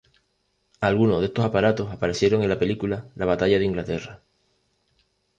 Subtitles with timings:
[0.79, 4.21] Algunos de estos aparatos aparecieron en la película La Batalla de Inglaterra.